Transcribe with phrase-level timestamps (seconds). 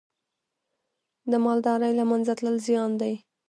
[1.31, 3.13] د مالدارۍ له منځه تلل زیان دی.